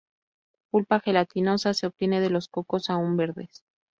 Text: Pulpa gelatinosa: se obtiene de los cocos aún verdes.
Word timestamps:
Pulpa 0.71 0.99
gelatinosa: 0.99 1.75
se 1.75 1.85
obtiene 1.85 2.21
de 2.21 2.31
los 2.31 2.47
cocos 2.47 2.89
aún 2.89 3.17
verdes. 3.17 3.63